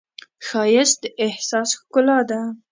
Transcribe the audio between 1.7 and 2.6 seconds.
ښکلا ده